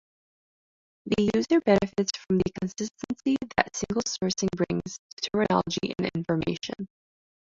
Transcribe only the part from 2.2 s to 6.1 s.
from the consistency that single-sourcing brings to terminology and